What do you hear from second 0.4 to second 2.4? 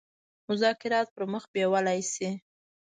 مذاکرات پر مخ بېولای سي.